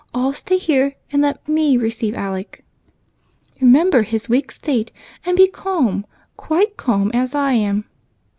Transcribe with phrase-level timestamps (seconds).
[0.15, 2.65] All stay here, and let me receive Alec.
[3.61, 4.91] Remember his weak state,
[5.27, 7.85] and be calm, quite calm, as I am.'